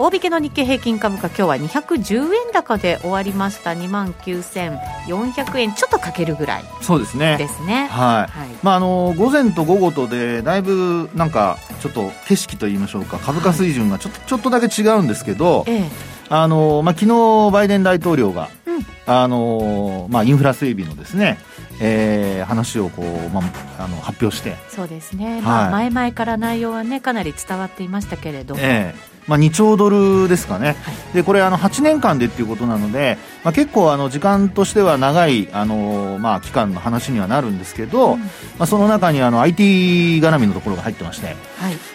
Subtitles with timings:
[0.00, 3.70] 大引けの日経平均株価今日は210円高で終わりました。
[3.72, 7.36] 2万9400円ちょっとかけるぐらいそうですね。
[7.36, 7.88] ですね。
[7.90, 15.90] はい、はい、まああの午前と午後とでだいぶなんかちょっと景色といいましょうか株価水準がちょっと,、ちょっとだけ違うんですけど、ええ。
[16.28, 21.38] あのまあ、昨日バイデン大統領が、うん、あのまあ、インフラ整備のですね
[21.80, 24.54] えー、話をこう、まあ、あの発表して。
[24.68, 38.26] そうですね、はい、まあ、前々から内容は、ね、かなり伝わっていましたけれども、えーまあ、2兆ドルですかね、はい、でこれあの8年間でっていうことなので、まあ、結構あの時間としては長いあの、まあ、期間の話にはなるんですけど、うん、ま
[38.60, 41.36] あ、その中にあの IT 絡みのところが入ってまして、はい、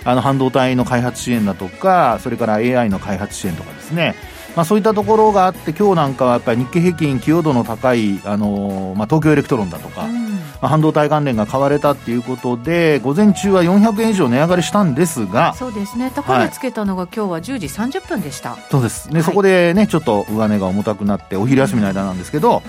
[0.05, 4.15] あの半導体の開発支援だとかそれから AI の開発支援とかですね。
[4.55, 10.07] まあ、そういったところがあって今日なんかはやっぱり日経平均寄与度の高い、あのまあ、東京エレクトロンだとか、う
[10.67, 16.11] 半導体関連が買われたっていうことで午前中は400円以上値上がりしたんですがそうですね。
[16.13, 18.57] 高値つけたのが、今日は10時30分でした。
[18.69, 19.09] そうです。
[19.09, 22.63] ね、はい、そこでねちょっと上値が重たくなってお昼休みの間なんですけど、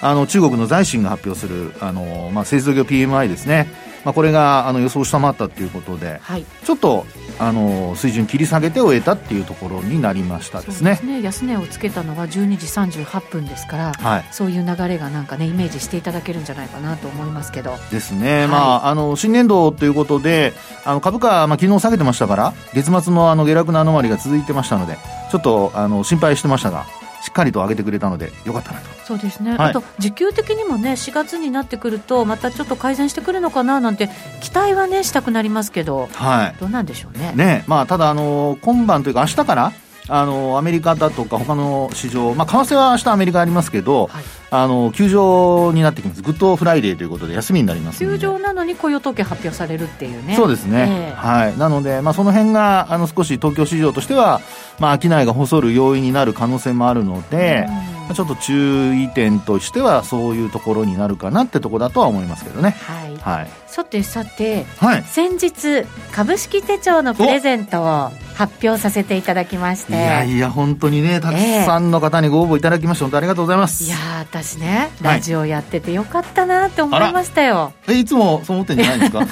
[0.00, 7.06] あの中国の財新が発表するあの、まあ、製造業 PMI ですねまあ、これがあの予想を下回ったということで、はい、ちょっと
[7.38, 11.00] あの水準切り下げて終えたっていうところになりましたですね。
[11.02, 11.22] ね。
[11.22, 12.66] 安値をつけたのが12時
[13.02, 17.76] 38分ですから、はい、そういう流れがなんかねイメージしていただけるんじゃないかなと思いますけど。
[17.90, 20.52] ですね、はい、まああの新年度ということで
[20.84, 24.96] あの株価、まあ、昨日下げてましたから月末のあの下落のアノマリが続いてましたので
[25.30, 28.88] ちょっとあの心配してましたがしっかりと上げてくれたのでよかったなと。
[29.04, 34.08] そうですね、はい、あと需給的にもね4月になってくるとまたちょっと改善してくるのかななんて
[34.40, 37.32] 期待はねしたくなりますけど、はい、どうなんでしょうね。
[37.34, 39.72] ね、まあ、ただあの今晩というか明日から
[40.12, 46.22] あのアメリカだとか他の市場、まあ、為替は明日アメリカありますけど、はい、あの休場になってきます。
[46.22, 50.34] グッドフライデーということで休みになります休場なのに雇用統計発表されるっていうね。
[50.34, 54.40] そうですね、えー、はい、なので、まあ、その辺があの少し東京市場としては、
[54.80, 57.68] まあ、商いが細る要因になる可能性もあるので、
[58.14, 62.70] ちょっと注意点としてはそういうところになるかなってところだとは思いますけどね。
[62.70, 63.16] はい。
[63.18, 68.10] はい、さてさて、はい、先日株式手帳のプレゼントを
[68.40, 69.92] 発表させていただきまして。
[69.92, 73.84] いやいや本当にねたくさんの方にご応募いただきまして、えー、本当ありがとうございます。
[73.84, 79.20] いや私ねラジオやっててよかったなって思いましたよ、えいつもそう思ってんじゃないですか？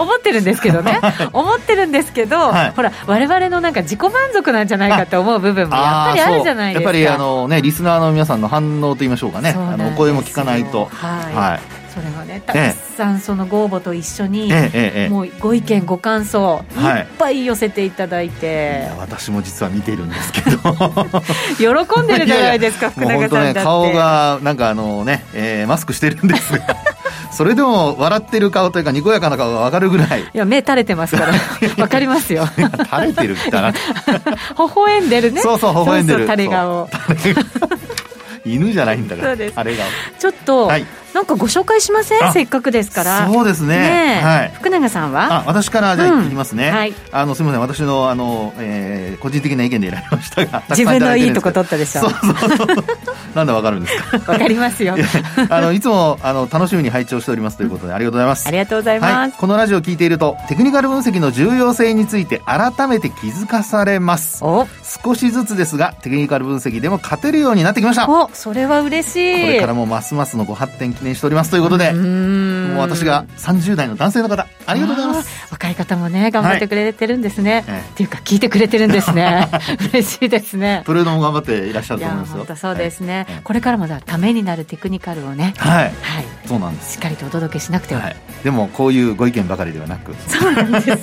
[0.00, 0.98] 思ってるんですけどね。
[1.32, 6.90] 思ってるんですけど、はい、ほら我々のなんか自己満足なんじゃないかって思う部分もやっぱりあるじゃないですか。
[6.90, 9.54] やっぱりあのねリスナーの皆さんの反応と言いましょうかね。
[9.56, 10.88] あのお声も聞かないと。
[10.92, 12.58] はい、はいそれがねたく
[12.96, 14.52] さんそのご応募と一緒に、
[15.08, 17.00] もうご意見ご感想、い。
[17.00, 20.58] っぱい寄せていただいて、私も実は見てるんですけど。
[21.58, 26.64] 喜んでるじゃないですか 福永さんだって、顔がなんかあのね、えー、マスクしてるんですが
[27.32, 30.20] それでも笑ってる顔というかにこやかな顔が分かるぐらい。
[30.20, 31.32] いや目垂れてますから。
[31.76, 32.46] 分かりますよ。
[32.56, 33.76] 垂れてるみたいな微
[34.74, 35.40] 笑んでるね。
[35.40, 36.26] そうそう微笑んでる。
[36.26, 36.88] 垂れ顔
[38.44, 39.84] 犬じゃないんだからあれが。
[40.18, 40.86] ちょっと、はい。
[41.12, 43.28] なんかご紹介しませんせっかくですから。
[43.28, 45.40] そうですね、ね、はい、福永さんは？
[45.40, 47.60] あ私からじゃあいきますね、うん、はい、あのすみません。
[47.62, 52.02] 私のあの、えー、個人的な意見で選びましたが自分のいいとこ取ったでしょ。
[52.02, 52.84] そうそうそう
[53.34, 54.32] なんでわかるんですか？
[54.32, 54.96] わかりますよ。
[55.48, 58.48] あのいつもあの楽しみに拝聴しておりますということでありがとうございます。
[58.48, 64.42] ありがとうございます、はい、このラジオを聞いているとテクニカル分析の重要性について改めて気づかされます。
[65.04, 68.08] 少しずつですがテクニカル分析でも勝てるようになってきました。
[68.08, 69.40] おそれは嬉しい。
[69.42, 75.30] これからもますますのご発展記念しておりますということででもう私が30代の男性の方ありがとうございます。
[75.50, 79.48] 若い方もね頑張ってくれてるんですね、はい、っていうか聞いてくれてるんですね。
[79.92, 80.82] 嬉しいですね。
[80.84, 82.44] トレードも頑張っていらっしゃると思いますよ。
[82.46, 85.54] 本そうですね、はい、これからもだためになるテクニカルをね。
[85.58, 85.92] はい、はい、
[86.46, 86.94] そうなんです。
[86.94, 90.14] しっかりとお届けしなくては、はい、でもこういうご意見ばかりではなく。
[90.28, 90.96] そうなんですよ。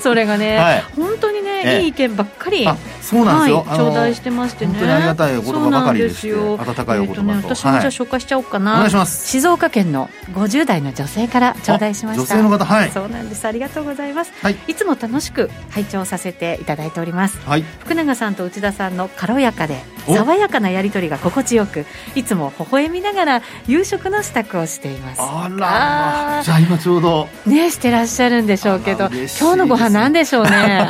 [0.00, 2.66] それがね、はい、本当にねいい意見ばっかり
[3.02, 4.72] そうなんですよ、頂戴してましてね。
[4.72, 9.28] 本当にありがたいお言葉ばかりでして温かいお言葉と、えーね、私もじゃあ紹介しちゃおうかな、お願いします。
[9.28, 12.22] 静岡県の50代の女性から頂戴しました。
[12.22, 12.90] 女性の方はい。
[12.90, 13.42] そうなんです。
[13.46, 25.20] ありがとうございます、はい、いつも楽しく拝聴させていただいております、はい、福永さんと内田さんの軽やかで爽やかなやり取りが心地よくいつも微笑みながら夕食の支度をしています。
[25.20, 26.42] あら。
[26.42, 27.28] じゃあ今ちょうど。
[27.46, 30.88] ねしてらっしゃるんでしょうけど今日のご飯なんでしょうね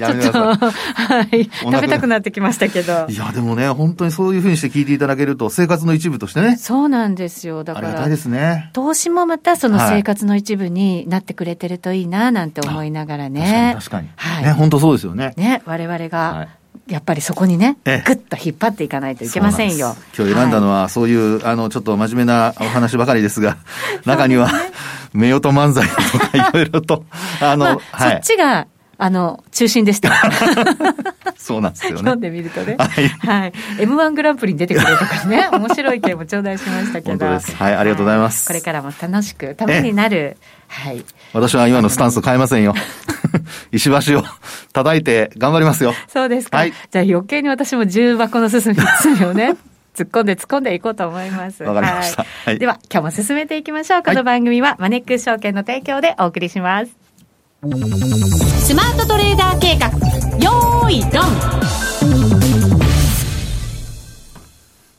[0.00, 0.72] やめてください。
[0.72, 1.44] はい。
[1.44, 3.06] 食べたくなってきましたけど。
[3.08, 6.56] いや、でもね、本当にそういうふうにして聞いていただけると、生活の一部としてね。
[6.56, 7.64] そうなんですよ。
[7.64, 7.88] だから。
[7.88, 8.70] ありがたいですね。
[8.72, 13.74] 投資もまたその生活の一部になってくれてるといいな、なんて思いながらね。
[13.76, 14.08] 確かに。
[14.08, 14.36] 確かに。
[14.36, 14.44] はい。
[14.44, 15.32] ね、本当そうですよね。
[15.36, 16.32] ね、我々が。
[16.32, 16.48] はい
[16.88, 19.96] やっぱりそこにね、ぐっと引っ張っていかないといけませんよ。
[20.16, 23.56] 今日選んだのは、そういう、あの、ちょっと真面目なお話ばかりですが、
[24.06, 24.48] 中には、
[25.14, 27.04] 夫婦漫才とかいろいろと、
[27.40, 30.10] あの、そっちが、あの、中心でした。
[31.36, 31.98] そうなんですよね。
[31.98, 32.76] 読んでみるとね。
[32.78, 33.08] はい。
[33.08, 33.52] はい。
[33.78, 37.10] M1 グランプリに出てくれとかね、 面白い件も頂戴しましたけど。
[37.10, 37.54] 本当です。
[37.56, 38.46] はい、ありがとうございます。
[38.46, 40.38] これからも楽しく、ためになる、
[40.68, 41.04] はい。
[41.32, 42.74] 私は今のスタンス変えませんよ。
[43.70, 44.24] 石橋を
[44.72, 45.94] 叩いて頑張りますよ。
[46.08, 46.58] そうですか。
[46.58, 49.56] はい、じゃあ余計に私も重箱の進みつをね。
[49.94, 51.62] 突っ込んで突っ込んでいこうと思います。
[51.62, 52.26] わかりました。
[52.44, 54.02] はい、では、今日も進めていきましょう。
[54.02, 56.90] この番組はマネックス証券の提供でお送りします。
[58.66, 59.86] スマートトレーダー計画。
[60.40, 61.65] よーいドン。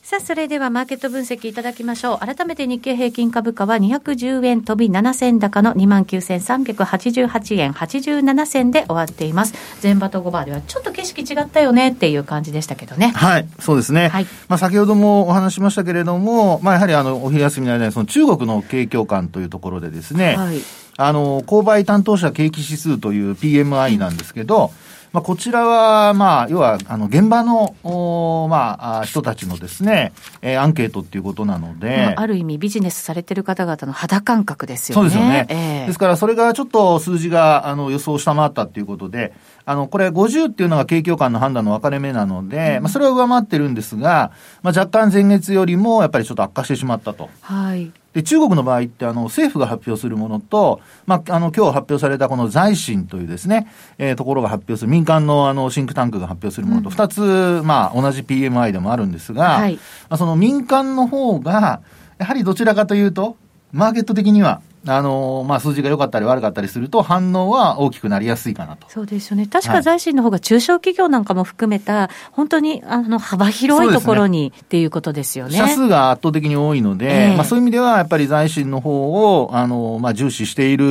[0.08, 2.18] さあ、それではマーケット分析いただきましょう。
[2.20, 9.52] 改めて日経平均株価は210円飛び7銭高の29,388円87銭で終わっています。
[9.82, 13.08] 前場と5場ではちょっと景色違ったよねっていう感じでしたけどね。
[13.08, 14.08] はい、そうですね。
[14.08, 20.62] はい、まあ先ほどもお話しましたけれども、まあやはりあの、お昼休みの間にその中国の景況感というところでですね、はい、
[20.96, 24.70] あの、購買担当者景気指数という PMI なんですけど、
[25.12, 30.12] まあ、こちらは、まあ、要は、あの、現場の、おまあ、人たちのですね、
[30.42, 35.10] えー、アンケートっていうことなので、まあ、ある意味ビジネスされてる方々の肌感覚ですよね。
[35.10, 35.46] そうですよね。
[35.48, 39.32] えー、ですから、それがちょっと数字が、あの、予想を下回ったっていうことで、
[39.68, 44.32] あの、これ50っていうのが景況感の判断の分かれ目なので、うん、まあ、それは上回ってるんですが、
[44.62, 47.28] まあ、若干前月よりも、やっぱりちょっと悪化してしまったと。
[47.42, 47.92] はい。
[48.14, 61.82] で、中国の場合って、あの、政府が発表するものと、まあ、あの、今日発表されたこの財新というですね、えー、ところが発表する、民間のあの、シンクタンクが発表するものと、二、うん、つ、まあ、同じ PMI でもあるんですが、はい、まあ、その民間の方が、
[62.16, 63.36] やはりどちらかというと、
[63.72, 68.88] マーケット的には、あのまあ、数字が良かったり悪かったりすると、反応は大きくなりやすいかなと。
[68.88, 75.56] そうですよね、確か財新の方が中小企業なんかも含めた、本当にあの幅広いところに、ね、っていうことですよね。
[75.56, 80.84] 社数が圧倒的に多いので、えー、まあ、そういう意味では、やっぱり財新の方をあのまを、あ、重視している、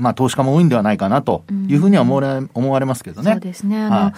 [0.00, 3.32] まあ、投資家も多いんではないかなというふうには思われ,、思われますけどね。
[3.32, 3.82] そうですね。
[3.82, 4.12] あの、はい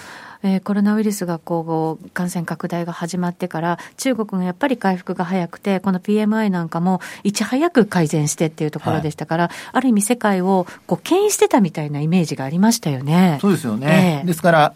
[0.47, 13.39] えー、コロナウイルスがこう感染拡大が始まってから、中国がやっぱり回復が早くて、この PMI なんかもいち早く改善してっていうところでしたから、はい、ある意味、世界をこう牽引してたみたいなイメージがありましたよね。
[13.41, 14.75] そうですよね、えー、ですから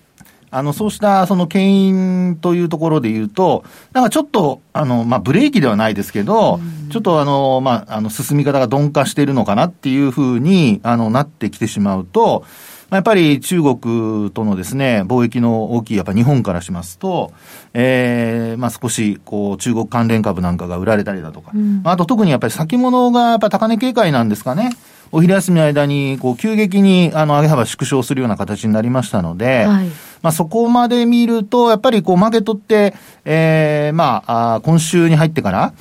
[0.53, 12.45] あの、そうしたその牽引というところで言うと、なんかちょっと、あの、まあ、ブレーキではないですけど、うん、ちょっとあの、まあ、あの、進み方が鈍化しているのかなっていうふうに、あの、なってきてしまうと、
[12.91, 17.33] やっぱり中国とのですね、貿易の大きいやっぱ日本からしますと、
[17.73, 24.71] ええー、まあ少し、こう、中国関連株なんかが売られたりだとか、うん、あと特にやっぱり先物がやっぱ高値警戒なんですかね。
[25.13, 29.89] お昼休みの間に、こう、急激に、あの、上げ幅縮小するような形になりましたので、はい、
[30.23, 32.95] まあ、そこまで見ると、やっぱり、こう、マーケットって、
[33.25, 35.73] ええー、まあ、あ今週に入ってから、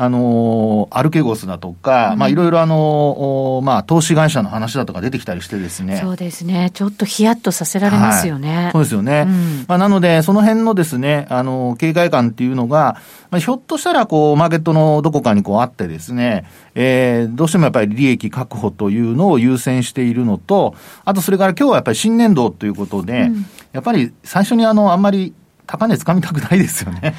[0.00, 5.98] あのアルケゴスだとか、うん、まあいろいろあのまあ投資会社の話だとか出てきたりしてですね。
[6.00, 6.70] そうですね。
[6.72, 8.54] ちょっとヒヤッとさせられますよね。
[8.54, 9.24] はい、そうですよね。
[9.26, 12.96] うん、まあなので、その辺のですね、あの、警戒感っていうのが、
[13.32, 25.34] まあひょっとしたらこう、マーケットのどこかにこうあってですね、えー、どうしてもやっぱり利益確保というのを優先しているのと、あとそれから今日はやっぱり新年度ということで、うん、やっぱり最初にあの、あんまり
[25.66, 27.14] 高値つかみたくないですよね。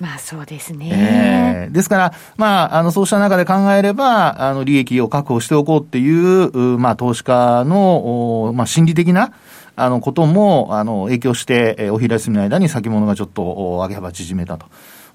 [0.00, 0.90] まあそうですね。
[0.92, 9.32] えー、ですから、まあ、あの、そうした中で考えれば、あの、利益を確保しておこうっていう、まあ、投資家の、まあ、心理的な、
[9.76, 14.66] あの、ことも、あの、影響して、えお昼休みの間に先物がちょっと、上げ幅縮めたと。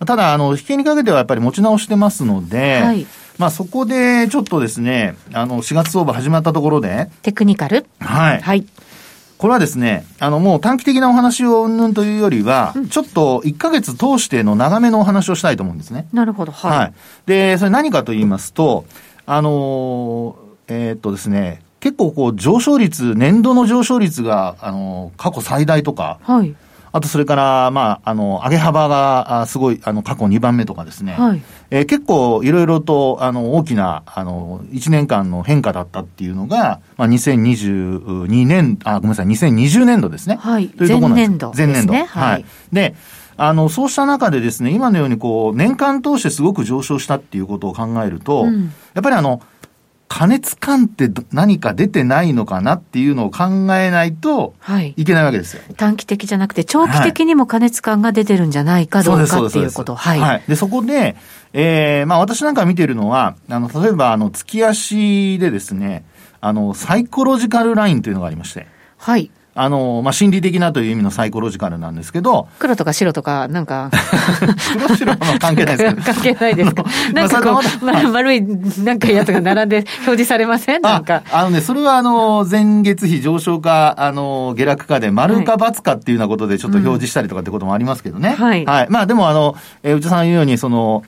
[0.06, 3.06] ただ、あの、引けにかけてはやっぱり持ち直してますので、はい、
[3.38, 7.86] まあそこでちょっとですね、あの、4月相場始まったところで、テクニカル？
[8.00, 8.42] はい。
[8.42, 8.66] はい。
[9.40, 16.10] これはですね、あの、もう短期的なお話をうんぬんというよりは、うん、ちょっと1ヶ月通しての長めのお話をしたいと思うんですね。
[16.12, 16.78] なるほど、はい。
[16.78, 16.94] はい。
[17.26, 18.84] で、それ何かと言いますと、
[19.26, 26.54] あのえー、っとですね、結構こう上昇率、年度の上昇率が、あの過去最大とか、はい。
[26.92, 31.14] あとそれから、まあ、あの、上げ幅が、すごい、あの、過去2番目とかですね。
[31.14, 31.42] はい。
[31.70, 40.38] えー、結構、いろいろと、あの、大きな、あの、1年間の変化だったっていうのが、まあ、2022年、あ、ごめんなさい、2020年度ですね。
[40.40, 40.70] はい。
[40.70, 41.30] というところなんです。
[41.30, 41.94] 前年度、前年度。
[41.94, 42.06] はい。
[42.06, 42.46] はい。
[42.72, 42.96] で、
[43.38, 49.42] あの、そうした中でですね、今のようにこう、年間通してすごく上昇したっていうことを考えると、うん、やっぱりあの、
[50.10, 54.56] 加熱感って何か出てないのかなっていうのを考えないと
[54.96, 55.62] いけないわけですよ。
[55.68, 59.96] はい、短期的じゃなくて、長期的にも加熱感が出てるんじゃないかどうかっていうこと。
[59.96, 60.20] はい。
[60.20, 61.16] はい、で、そこで、
[61.54, 66.04] えー、まあ私なんか見てるのは、あの、例えば、あの、月足でですね、
[66.42, 68.66] あの、サイコロジカルラインというのがありまして。
[68.98, 69.30] はい。
[69.56, 72.48] あの、まあ、心理的なという意味のサイコロジカルなんですけど。
[72.60, 73.90] 黒とか白とか、なんか。
[74.86, 76.14] 黒白は関係ないですけど。
[76.14, 76.84] 関係ないですか。
[77.14, 80.82] なんかこう、まあ、丸い、なんかやつが並んで表示されません？
[80.82, 81.24] なんか。
[81.32, 88.36] あのね、それはあの、前月比上昇か、あの、下落かで、丸か×かっていうようなことでちょっと表示したりとかってこともありますけどね。
[88.38, 88.66] はい。
[88.66, 88.88] はい。
[88.90, 91.04] まあ、でもあの、えー、内田さん言うように、その、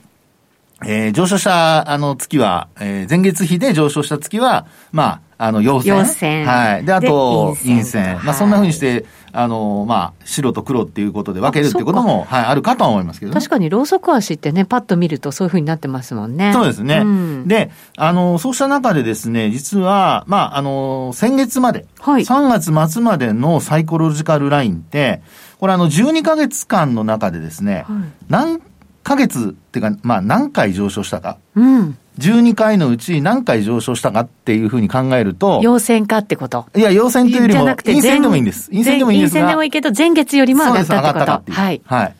[0.86, 5.98] えー、上昇した、あの、月は、えー、前月比で上昇した月は、まあ、あの、陽線。
[5.98, 6.46] 陽線。
[6.46, 6.84] はい。
[6.84, 8.20] で、あと、陰線。
[8.24, 16.52] まあ、そんなふうにして、あの、まあ、白と黒っていうことで分けるっていうことも、はい、あるかとは思いますけど、ね、確かに、ローソク足ってね、パッと見るとそういうふうになってますもんね。
[16.52, 16.98] そうですね。
[16.98, 25.22] うん、で、あの、そうした中でですね、実は、まあ、あの、先月まで、はい、3月末までのサイコロジカルラインって、
[25.58, 27.96] これあの、12ヶ月間の中でですね、はい、
[28.28, 28.60] 何
[29.02, 31.38] ヶ月っていうか、まあ、何回上昇したか。
[31.54, 31.98] うん。
[32.18, 35.60] 12回のうち何回上昇したかっていうふうに考えると。
[35.62, 38.70] 陽線かってこといや、陽線というよりも、陰線でもいいんです。
[38.70, 39.40] 陰線でもいいんですが。
[39.40, 41.08] 陰線でもいいけど、前月よりも上がったってこと。
[41.08, 41.56] 上がったっていう。
[41.56, 41.82] はい。
[41.84, 42.14] はい。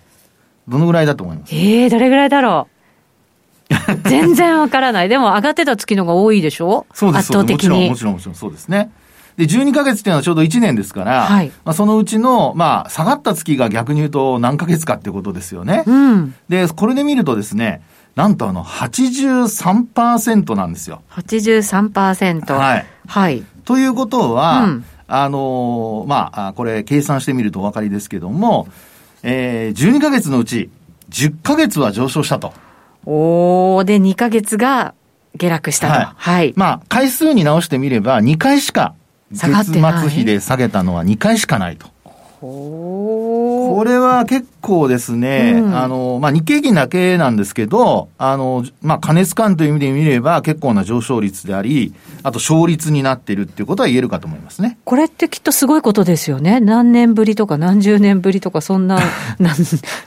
[0.69, 1.55] どのぐらいだと思います？
[1.55, 2.69] ええー、どれぐらいだろ
[3.69, 4.09] う？
[4.09, 5.09] 全然わからない。
[5.09, 6.87] でも上がってた月のが多いでしょ？
[6.95, 7.31] そうです。
[7.31, 7.89] 圧倒的に。
[7.91, 8.91] もちろん、もちろん、もちろん、そうですね。
[9.37, 15.85] で、12ヶ月っていうのはちょうど1年ですから、はい、まあ、そのうちの、まあ、下がった月が逆に言うと何ヶ月かってことですよね。
[15.87, 16.35] うん。
[16.49, 17.83] で、これで見るとですね、
[18.15, 21.03] なんとあの83%なんですよ。
[21.11, 22.55] 83%。
[22.55, 22.87] はい。
[23.07, 23.45] はい。
[23.65, 28.69] ということは、うん、あのー、まあ、これ計算してみるとお分かりですけども、
[29.23, 30.71] えー、12ヶ月のうち
[31.11, 32.53] 10ヶ月は上昇したと。
[33.05, 34.95] おー、で、2ヶ月が
[35.37, 35.93] 下落したと。
[35.95, 36.13] はい。
[36.17, 38.95] はい、まあ、回数に直してみれば2回しか、
[39.33, 41.93] 月末比で下げたのは2回しかないと。
[42.43, 54.77] これは結構ですね、うん、あの、まあ、日経平均だけなんですけど、あの、まあ、加熱感という意味で見れば結構な上昇率であり、あと勝率になっているっていうことは言えるかと思いますね。
[54.85, 56.59] これってきっとすごいことですよね。
[56.59, 58.99] 何年ぶりとか何十年ぶりとか、そんな、
[59.39, 59.57] なん、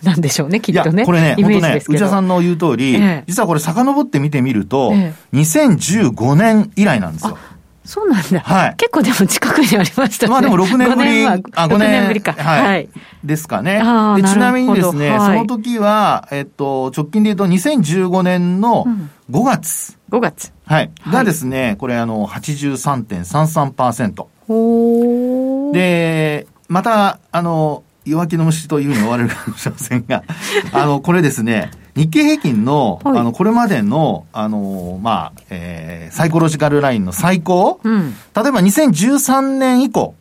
[0.03, 1.05] なんでしょうね、きっとね。
[1.05, 7.37] これね、本当ね、内田さんの言う通り、ええ、実はこれ遡って見てみると、ええ、2015年以来なんですよ。
[7.85, 8.39] そうなんだ。
[8.39, 8.75] はい。
[8.77, 10.31] 結構でも近くにありましたね。
[10.31, 11.25] まあでも6年ぶり。
[11.25, 11.35] あ、
[11.67, 11.79] 5年。
[11.79, 12.33] 年ぶりか。
[12.33, 12.63] はい。
[12.63, 12.89] はい、
[13.23, 13.73] ですかね。
[13.73, 13.79] で
[14.27, 18.85] ちなみにですね、はい、その時は、えっと、直近で言うと2015年の
[19.29, 19.97] 5月。
[20.11, 20.51] うん、5月。
[20.65, 20.91] はい。
[21.09, 24.25] がですね、これあの、83.33%。
[24.47, 30.23] ほで、また、あの、弱気の虫というふうに終われるかもしれませんが、
[30.71, 38.15] あの、これですね、日経平均の、はい、あの、これまでの、あの、まあ、えー、サイコロジカルラインの最高、うん、例
[38.47, 40.15] えば2013年以降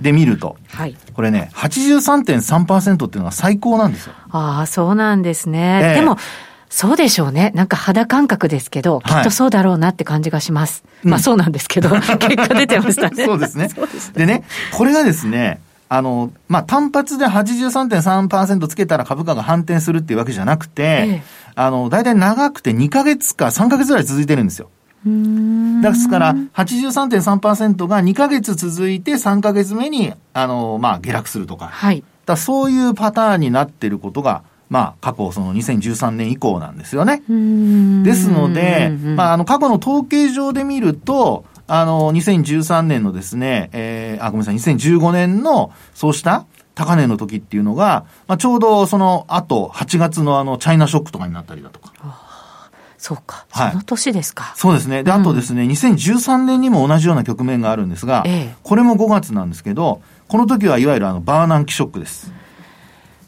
[0.00, 4.14] で見ると、うん、はい、これね、83.3%っていうのは最高なんですよ。
[4.30, 5.80] ああ、そうなんですね。
[5.82, 6.18] えー、でも、
[6.70, 7.50] そうでしょうね。
[7.54, 10.84] なんか肌感覚ですけど、きっとそうだろうなって感じがします。
[10.84, 13.24] はい、まあそうなんですけど、 結果出てましたね。
[13.24, 13.70] そうですね。
[14.14, 21.22] でね、これがですね、あの、まあ、単発で83.3%つけたら株価が反転するっていうわけじゃなくて、ええ、
[21.54, 24.70] あの、大体長くて2ヶ月か3ヶ月ぐらい続いてるんですよ。
[25.04, 31.66] ですから、83.3%が2ヶ月続いて3ヶ月目に、あの、まあ、下落するとか。
[31.66, 32.04] はい。
[32.26, 37.22] だそういうパターンになってることが、まあ、過去その2013年以降なんですよね。
[38.04, 51.92] ですので、まあ、あの、過去の統計上で見ると、あの、2013年のですね、えー、あ、ごめんなさい、2015年の、そうした高値の時っていうのが、まあ、ちょうどその後、8月のあの、チャイナショックとかになったりだとか。
[52.96, 54.54] そうか、はい、その年ですか。
[54.56, 55.04] そうですね。
[55.04, 62.32] で、あとですね、うん、2013年にも同じような局面があるんですが、ええ、これも5月なんですけど、この時はいわゆるあの、バーナンキショックです。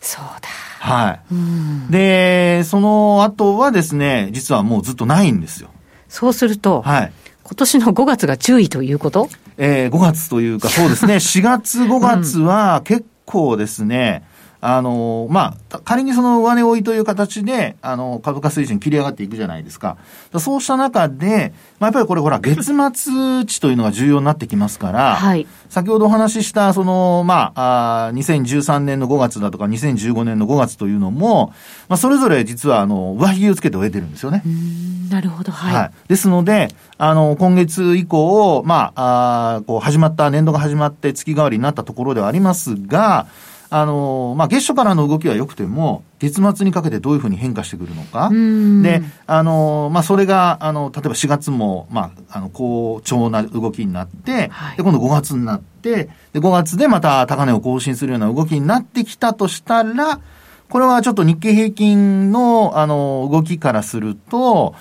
[0.01, 0.49] そうだ。
[0.81, 1.21] はい。
[1.31, 5.69] うん、で、その後はですね、実はもうずっとないんですよ。
[6.09, 7.13] そうすると、はい。
[7.51, 9.29] 今年の5月が注意ということ？
[9.59, 14.23] えー、5月というか、そうですね、 4月、5月は結構ですね、
[14.63, 19.97] あの、まあ、仮にその上値追いという形で、あの、株価水準切り上がっていくじゃないですか。
[20.39, 25.47] そうした中で、まあ、やっぱりこれほら、月末値というのが重要になってきますから、はい。
[25.71, 31.55] 先ほどお話しした、その、まあ、あ2013年の5月だとか、2015年の5月というのも、
[31.89, 34.43] まあ、それぞれ実は、あの、上髭をつけて終えてるんですよね。
[35.11, 35.75] なるほど、はい。
[35.75, 35.91] はい。
[36.09, 43.27] ですので、あの、今月以降、まあ、あこう、始まった、年度が始まって月替わりになったところではありますが、
[43.71, 48.29] あの、まあ、月初からの動きは良くても、月末にかけてどういうふうに変化してくるのか。
[48.83, 60.19] で、あの、まあ、それが、あの、例えば4月も、まあ、あの、好調な動きになって、はい、で、今度5月になって、で、5月でまた高値を更新するような動きになってきたとしたら、
[60.69, 64.75] これはちょっと日経平均の、あの、動きからすると、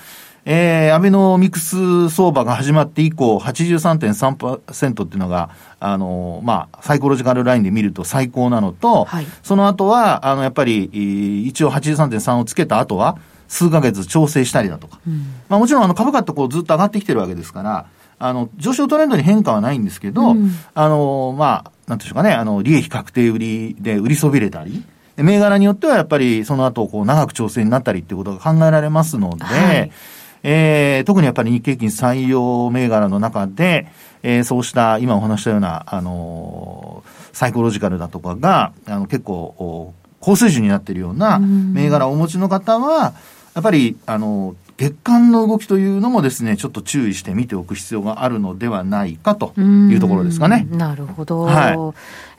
[0.44, 13.18] えー、アベノミクス相場が始まって以降、83.3%っていうのが、あの、まあ、サイコロジカルラインで見ると最高なのと、はい、その後は、あの、やっぱり、一応83.3をつけた後は、
[13.48, 15.00] 数ヶ月調整したりだとか。
[15.06, 17.86] うん、まあ、もちろん、あの、株価ってこうずっと上がってきてるわけですから、
[18.18, 24.84] あの、上昇トレンドに変化はないんですけど、うん、あの、まあ、なんていうかね、あの、利益確定売りで売りそびれたり、
[25.16, 29.90] 銘柄によってはやっぱりその後、こう、長く調整になったりっていうことが考えられますので、はい
[30.42, 33.88] えー、特にやっぱり日経金採用銘柄の中で、
[34.22, 43.14] えー、そうした今お話したような、あのー、サイコロジカルだとかが、あの、結構、高水準になっているような銘柄をお持ちの方は、
[43.54, 50.66] やっぱり、あの、月間の動きというのもですね、ちょっと注意して見ておく必要があるのではないかというところですかね。
[50.70, 51.42] なるほど。
[51.42, 51.76] はい、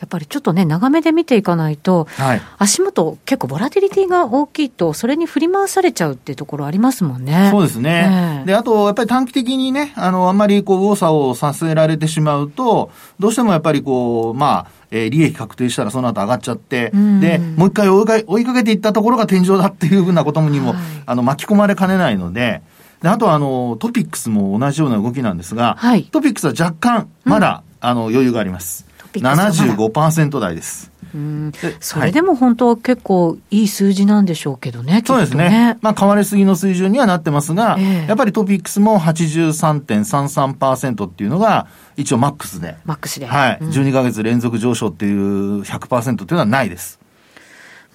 [0.01, 7.49] やっぱりちょっとね、長めで見ていかないと、はい、足元結構ボラティリティが大きいと、それに振り回されちゃうっていうところありますもんね。
[7.51, 8.41] そうですね。
[8.41, 12.89] えー、で、あと、やっぱり短期的にね、あの、あんまりこう、右往左往させられてしまうと、
[13.19, 16.89] どうしてもやっぱりこう、まあ、えー、利益確定したらその後上がっちゃって、
[17.19, 22.63] で、もう一回追いか追いかけていったところが天井だっていうふうなことにも、はい、あの、巻き込まれかねないので、
[23.01, 28.90] で、あとはあの、トピックスも同じような動きなんですが、はい、トピックスは若干、まだ、うん、あの、余裕があります。
[29.19, 30.91] 75%台です。
[31.13, 31.51] うん
[31.81, 35.77] それでも本当は結構いい数字なんでしょうけどね、ねそうですね。
[35.81, 42.77] まあ、変わりすぎの水準にはなってますが、えー、やっぱりトピックスも83.33%っていうのが、一応マックスで。
[42.85, 43.25] マックスで。
[43.25, 43.57] はい。
[43.59, 47.00] うん、12ヶ月連続上昇っていう100%っていうのはないです。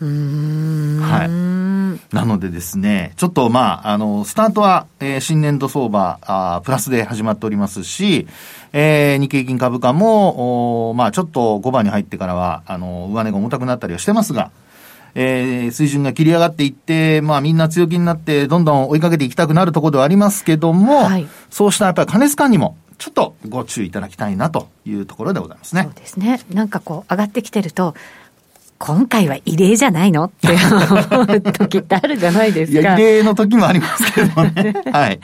[0.00, 1.00] うん。
[1.00, 2.14] はい。
[2.14, 8.26] なのでですね、ちょっとまあ、あの、スタートは、えー、新年度相場、あプラスで始まっておりますし、
[8.72, 14.50] えー、日経金株価も、おまあ、ちょっと5番に入ってからは、あの、上値が重たくなったりはしてますが、
[15.14, 25.84] えー、水準が切り上がっていって、まあみんな強気になって、どんどん追いかけていきたくなるところではありますけども、はい、そうしたやっぱり加熱感にも、ちょっとご注意いただきたいなというところでございますね。
[25.84, 26.40] そうですね。
[26.52, 27.94] なんかこう、上がってきてると、
[28.78, 30.24] 今回は異例じゃないの？
[30.24, 32.80] って思う時ってあるじゃないですか。
[32.80, 34.74] いや、異例の時もありますけどね。
[34.92, 35.20] はい。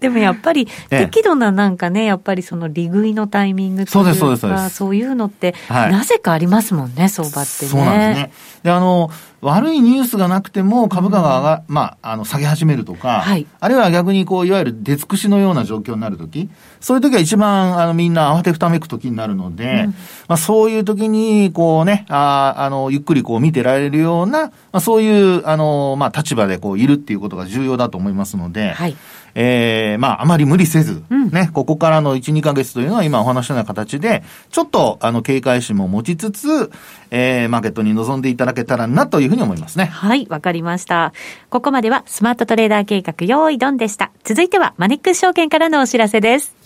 [0.00, 4.70] でもやっぱり、適度ななんかね、やっぱりその利食いのタイミングというか、そうです、そうです、そうです。
[4.76, 7.70] そういうのって、なぜかありますもんね、相場ってね。
[7.70, 8.30] そうなんですね。
[8.64, 9.10] で、あの、
[9.46, 19.90] 悪いニュースがなくても株価が上が、うん、まあ、あの、下げ始めるとか、はい、あるいは逆にこう、いわゆる出尽くしのような状況になるとき、そういう時は一番、あの、みんな慌てふためく時になるので、うん、
[20.26, 28.96] まあ、そういう時に、こうね、ああの、ゆっくりこう見てられるような、まあ、そういう、あの、まあ、立場でこう、いるっていうことが重要だと思いますので、はい
[29.38, 36.70] えー、まあ、あまり無理せず、うん、ね、ここからの1、2ヶ月というのは今お話したような形で、ちょっと、あの、警戒心も持ちつつ、
[37.10, 39.84] えー、マーケットに臨んでいただけたらなというふうに思いますね。
[39.84, 41.12] はい、わかりました。
[41.50, 44.10] ここまではスマートトレーダー計画用意ドンでした。
[44.24, 46.56] 続いてはマネックス証券からのお知らせです。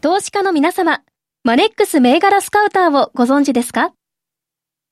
[0.00, 1.00] 投資家の皆様、
[1.42, 3.90] マネックス銘柄スカウターをご存知ですか？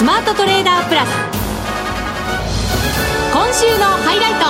[0.00, 1.10] スマートトレーダープラス。
[3.34, 4.46] 今週のハイライト。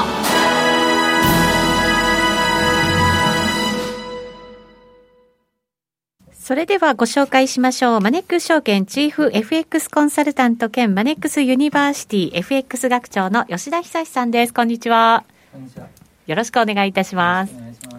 [6.32, 8.00] それではご紹介しましょう。
[8.00, 14.54] マネックス証券チーフ FX コンサルタント兼マネックスユニバーシティ FX 学長の吉田恒さんです。
[14.54, 15.24] こんにちは。
[15.52, 15.99] こんにちは。
[16.30, 17.52] よろしくお願いいたします。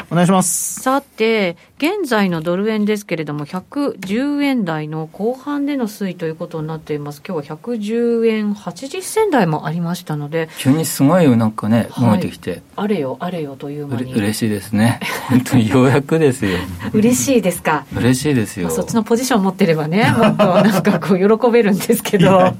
[0.09, 0.79] お願いします。
[0.81, 7.21] さて、現在のドル円ですけれども、110円台の後半での推移ということになっています。
[7.27, 10.47] 今日は110円80銭台もありましたので。
[10.59, 12.61] 急にすごいなんかね、動いてきて。
[12.77, 14.13] あれよ、あれよという間に。
[14.13, 15.01] 嬉しいですね。
[15.29, 16.57] 本当にようやくですよ。
[16.93, 17.85] 嬉しいですか？
[17.93, 18.69] 嬉しいですよ。
[18.69, 22.53] そっちのポジション持ってればね、もっとなんかこう喜べるんですけど。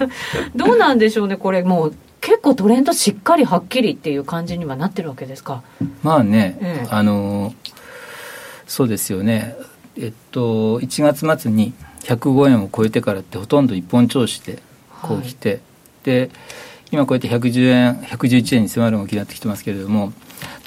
[0.56, 1.94] どうなんでしょうね、これもう。
[2.20, 5.62] 結構トレンドしっかりはっきりっていう感じにはなってるわけですか？
[6.02, 7.54] まあね、ええ、あの
[8.66, 9.56] そうですよね。
[9.96, 14.62] えっと1月末に105円を超えてからってほとんど一本調子で
[15.02, 15.60] こう来て、はい、
[16.04, 16.30] で
[16.90, 20.12] 今こうやって110円111円に迫る動きになってきてますけれども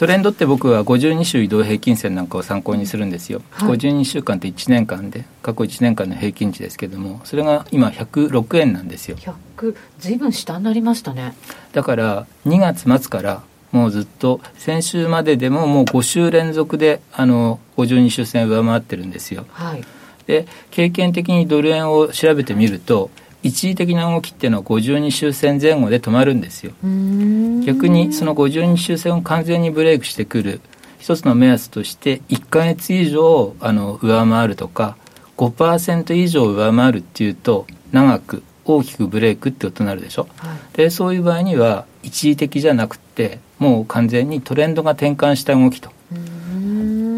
[0.02, 9.18] トレンドって僕は52週移動平均線なんかを参考にするんですよ、はい、52週間って1年間で過去1年間の平均値ですけれどもそれが今106円なんですよ。
[9.18, 11.36] 100ずいぶん下になりましたね。
[11.74, 19.84] だから2月末からもうずっと先週まででももう5週連続であの52週線上回ってるんですよ、はい、
[20.28, 23.10] で経験的にドル円を調べてみると
[23.44, 26.74] 一時的な動きっていうのは52週線前後で止まるんですよ。
[27.66, 30.62] 逆にその52週線を完全にブレイクしてくる
[31.00, 34.96] 一つの目安として1か月以上あの上回るとか
[35.38, 45.92] 5%以上上回るっていうと長く大きくブレイクってことになるでしょ、はい、でそういう場合には一時的じゃなくてもう完全にトレンドが転換した動きと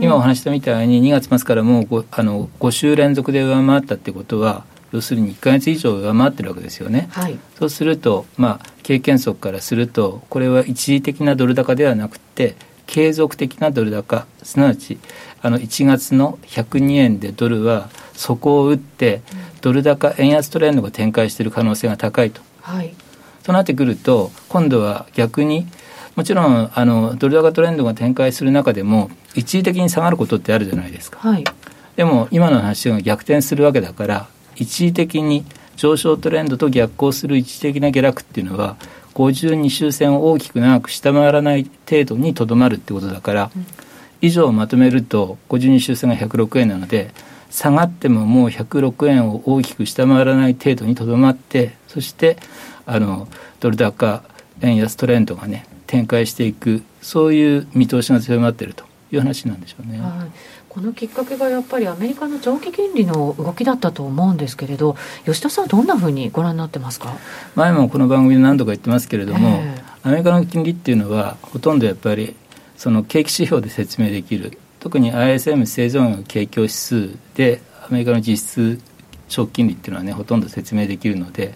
[0.04, 14.28] 今お話したみたいに2月末からもう 5, あの5週連続で上回ったってことは要するに1か月以上上回ってるわけですよね、はい、そうすると、まあ、経験則からするとこれは一時的なドル高ではなくて継続的なドル高。
[14.44, 15.00] すなわち
[15.42, 19.22] あの1月の102円でドルは底を打って、
[19.62, 22.42] ドル高円安トレンドが展開している可能性が高いと。
[22.62, 22.94] はい、
[23.44, 25.66] となってくると今度は逆に
[26.16, 31.19] もちろんあのドル高トレンドが展開する中でも一時的に下がることってあるじゃないですか。
[31.19, 31.43] はい、
[31.96, 38.78] でも今の話が逆転するわけだから一時的に上昇トレンドと逆行する一時的な下落っていうのは
[39.15, 43.65] 52周線を大きく長く下回らない程度にとどまるってことだから、うん、
[44.22, 47.12] 以上まとめると52周線が106円なので
[47.50, 52.38] 下がってももう106円を大きく下回らない程度にとどまってそして
[52.86, 53.28] あの
[53.60, 54.24] ドル高
[54.62, 59.99] 円安トレンドがね展開していくそういう見通しが強まっているという話なんでしょうね。
[59.99, 60.32] はい。
[60.69, 64.95] このきっかけがやっぱりアメリカの長期金利の動きだったと思うんですけれど
[65.26, 67.15] 吉田さんどんなふうにご覧になってますか？
[67.56, 72.36] 前もこの番組で何度か言ってますけれども、えー、アメリカの金利っていうのはほとんどやっぱり
[72.76, 74.58] その景気指標で説明できる。
[74.80, 78.82] 特に ISM 製造業景況指数でアメリカの実質
[79.30, 81.56] 長期金利っていうのはねほとんど説明できるので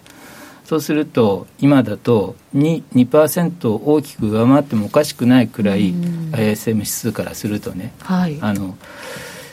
[0.68, 8.76] そうすると今だと 2%, 2を大きく上回ってもおかしくないくらい ISM 指数からするとね、はい、あの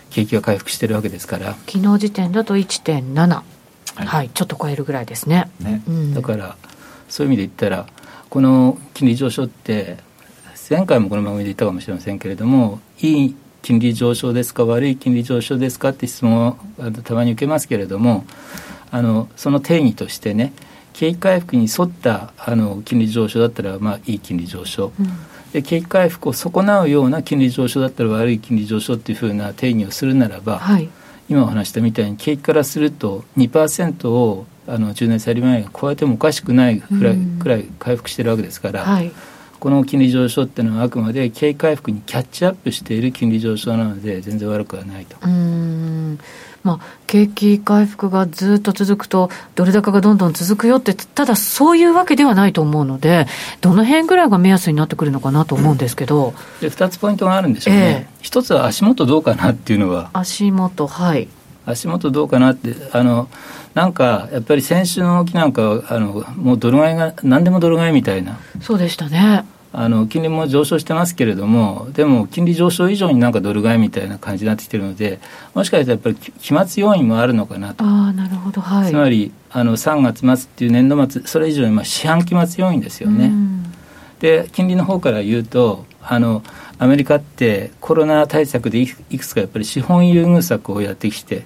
[0.09, 1.53] 景気が回復してるわけですから。
[1.67, 3.43] 昨日時点だと1.7、は
[4.03, 5.49] い、はい、ちょっと超えるぐらいですね。
[5.61, 6.57] ね、うん、だから
[7.07, 7.87] そういう意味で言ったら
[8.29, 9.95] この金利上昇って
[10.69, 16.57] 前回もこの番組で言ったかもしれませんけれどもいい金利上昇ですか悪い金利上昇ですかって質問を
[17.05, 18.25] たまに受けますけれども
[18.91, 20.51] あのその定義としてね
[20.95, 25.07] 景気回復に沿ったあの金利上昇だったら、まあ、いい金利上昇、うん、
[25.51, 30.89] で景気回復を損なうような金利上昇だったら悪い金利上昇っていうふうな定義をするならば、はい、
[31.27, 38.83] 今お話したみたいに景気からすると2%をあの10年債利回が超えてもおかしくないくらい,、くらい回復してるわけですから。
[38.83, 39.11] はい
[39.59, 45.17] この金利上昇っていうのはあくまで景気回復にキャッチアップしている金利上昇なので全然悪くはないと。
[45.21, 46.19] うん
[46.65, 53.27] まあ、景気回復がずっと続くと、ドル高がどんどん続くよって、ただそういうわけではないと思うので、
[53.61, 56.33] どの辺ぐらいが目安になってくるのかなと思うんですけど。
[56.61, 60.09] で2つポイントがあるんでしょうね、えー、1つは足元どうかなっていうのは。
[60.13, 61.27] 足元、はい。
[61.65, 63.27] 足元どうかなって、あの、
[63.73, 68.37] なんか、やっぱり先週の動きなんかは、あの、もうドル買いが、何でもドル買いみたいな。
[68.61, 69.45] そうでしたね。
[69.77, 75.19] あの金利も上昇してますけれども、でも金利上昇以上になんかドル買いみたいな感じになってきてるので、
[75.53, 77.83] もしかしたらやっぱり期末要因もあるのかなと。
[77.83, 83.33] あなるほど、はい、つまりあの3月末っていう年度末、それ以上にまあ四半期末要因ですよね。
[84.21, 86.41] で、金利の方から言うと、あの
[86.79, 91.43] アメリカってコロナ対策でいくつかやっぱり資本優遇策をやってきて、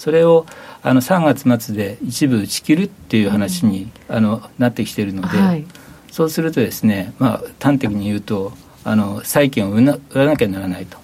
[0.00, 0.46] それを
[0.82, 5.36] あの3月末で一部打ち切るっていう話に、うん、あのなってきているので。
[5.36, 5.66] はい。
[6.10, 10.96] そうするとですね、まあ、端的に言うとあの債券を売らなきゃならないと。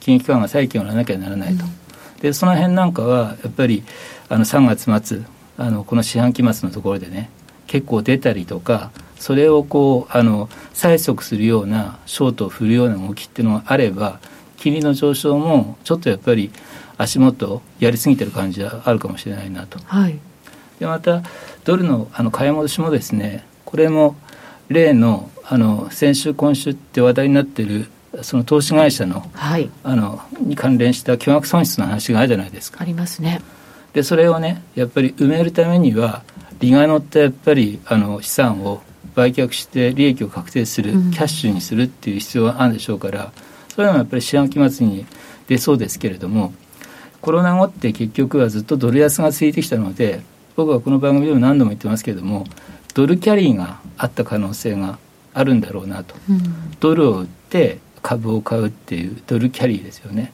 [0.00, 3.82] 金融機関が債券を売らなきゃならないと、うん、でその辺なんかはやっぱり
[4.28, 5.22] あの3月末
[5.56, 7.30] あのこの四半期末のところでね
[7.66, 14.20] 結構出たりとかそれをこうあの催促するようなショートを振るような動きっていうのがあれば
[14.56, 16.50] 金利の上昇もちょっとやっぱり
[16.98, 19.78] 足元やりすぎてる感じはあるかもしれないなと。
[19.84, 20.18] はい、
[20.80, 21.22] でまた
[21.64, 24.16] ドルのあの買い戻しもですねこれも
[24.68, 27.86] 例のあの先週、今週って話題になっている
[28.20, 32.80] その投資会社の,、はい、あのに関連した巨額損失の話があるじゃないですか。
[32.82, 33.40] ありますね。
[33.94, 36.22] でそれをねやっぱり埋めるためには
[36.60, 38.82] 利が乗ったやっぱりあの資産を
[39.14, 43.32] 売却して利益を確定する、キャッシュにするっていう必要があるでしょうから
[43.68, 45.06] それもやっぱり四半期末に
[45.48, 46.52] 出そうですけれども
[47.20, 50.20] コロナ後って結局はずっとドル安が続いてきたので
[50.56, 52.44] 僕はこの番組でも何度も言ってますけれども
[52.94, 54.98] ドルキャリーがあった可能性が
[55.34, 56.42] あるんだろうなと、うん、
[56.80, 60.32] ドルを売って株を買うっていうドルキャリーですよね。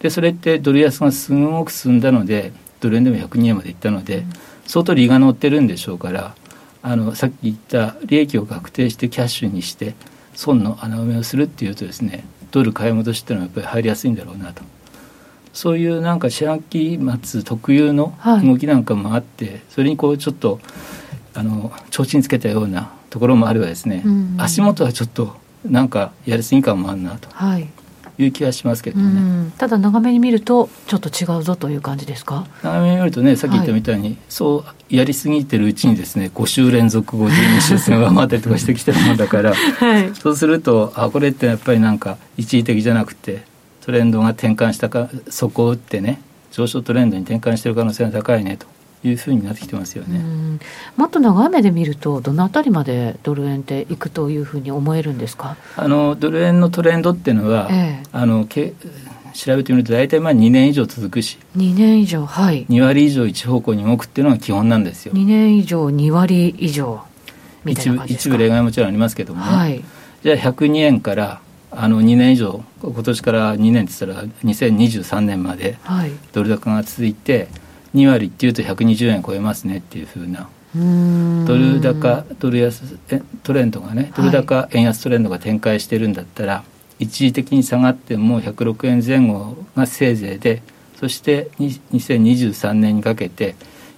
[0.00, 4.32] でそれってドル安がすごく進んだのでドル円でも102円までいったので、うん、
[4.66, 6.34] 相当利が乗ってるんでしょうから
[6.82, 9.94] あのさっき言った利益を確定してキャッシュにして
[10.34, 14.62] 損の穴埋めをするっていうとですねドル買い戻しっていうのはやっぱり入りやすいんだろうなと
[15.52, 20.60] そういうなんか四半期末特有の動きなんかもあって、はい、それにこうちょっと
[21.34, 27.28] あの提灯つけたようなところもあればですね、うん足元はちょっとなんかやりすぎ感もあるなと。
[27.30, 27.68] はい。
[28.18, 32.46] いう気がしますけどね、ただ長めに見るとちょっと違うぞという感じですか？
[32.62, 43.44] 長めに見るとねさっき言ったみたいに、はい、そうやりすぎてるうちにですね5週連続52週線上回ったりとかしてきてるもんだから、 はい、そうするとあこれってやっぱりなんか一時的じゃなくて
[43.84, 48.66] トレンドが転換したか底を打ってね上昇トレンドに転換してる可能性が高いねと
[49.04, 50.20] いうふうになってきてますよね。
[50.96, 55.56] もっと長い目で見ると、どのあたりまでドル円っていくというふうに思えるんですか？
[55.76, 58.74] あのドル円のトレンドっていうのは、ええ、あのけ
[59.34, 65.14] 調べてみると、大体まあ2年以上続くし、2年以上、はい、2割以上一方向に動くっていうのが基本なんですよ。
[65.14, 67.02] 2年以上、2割以上
[67.66, 69.82] 一部一部例外もちろんありますけども、ね、はい、
[70.22, 71.40] じゃあ102円から
[71.74, 75.78] あの2年以上、今年から2年って言ったら、2023年まで
[76.32, 77.48] ドル高が続いて、
[77.94, 80.48] 2割っていうと120円超えますねっていうふうな。
[80.74, 82.96] ドル高ドル安
[83.42, 86.64] トレンドがねドル高円安トレンドが展開してるんだったら、は
[86.98, 90.62] い、一時的に下がっても106円前後がせいぜいで
[90.96, 93.54] そして2023年にかけて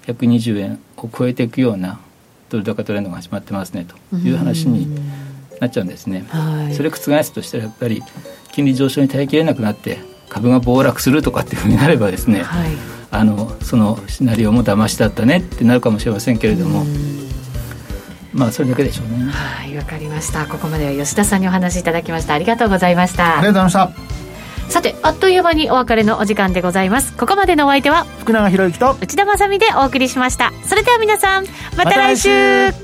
[0.07, 2.01] 120円を超えていくような
[2.49, 4.89] ドル高トレンドが始まってますねという話に
[5.61, 6.25] なっちゃうんですね。
[6.29, 8.03] はい、それ覆すとしたらやっぱり
[8.53, 12.71] 金利上昇に耐えきれなくなって株が暴落するとかっていうふうになればですね、はい
[13.11, 16.85] あのそのシナリオも騙しだったねってなるかもしれませんけれども。
[18.33, 19.31] まあそれだけでしょうね。
[19.31, 20.47] はいわかりました。
[20.47, 22.35] ここまでは吉田さんにお話しいただきました。
[22.35, 23.39] ありがとうございました。
[23.39, 24.15] ありがとうございました。
[24.69, 32.31] さてあっという間にお別れのお時間でございますここまでのお相手は福永博之と内田まさでお送りしましたそれでは皆さんまた来週
[32.71, 32.84] ま、